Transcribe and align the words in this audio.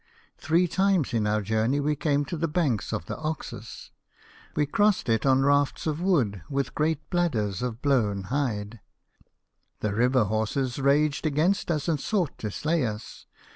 Three 0.39 0.67
times 0.67 1.13
in 1.13 1.27
our 1.27 1.43
journey 1.43 1.79
we 1.79 1.95
came 1.95 2.25
to 2.25 2.35
the 2.35 2.47
banks 2.47 2.91
of 2.91 3.05
the 3.05 3.15
Oxus. 3.19 3.91
We 4.55 4.65
crossed 4.65 5.07
it 5.09 5.27
on 5.27 5.45
rafts 5.45 5.85
of 5.85 6.01
wood 6.01 6.41
with 6.49 6.69
o 6.75 6.81
reat 6.83 7.07
bladders 7.11 7.61
of 7.61 7.83
blown 7.83 8.23
hide. 8.33 8.79
o 9.23 9.27
The 9.81 9.93
river 9.93 10.23
horses 10.23 10.79
raged 10.79 11.27
against 11.27 11.69
us 11.69 11.87
and 11.87 11.99
sought 12.01 12.35
to 12.39 12.49
slay 12.49 12.83
us. 12.83 13.27